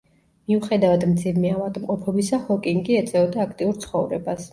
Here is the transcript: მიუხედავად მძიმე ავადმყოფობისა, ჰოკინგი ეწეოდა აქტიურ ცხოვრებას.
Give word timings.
მიუხედავად 0.51 1.03
მძიმე 1.09 1.51
ავადმყოფობისა, 1.55 2.39
ჰოკინგი 2.47 2.97
ეწეოდა 3.03 3.45
აქტიურ 3.45 3.79
ცხოვრებას. 3.85 4.49